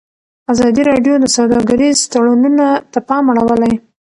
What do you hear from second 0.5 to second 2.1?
ازادي راډیو د سوداګریز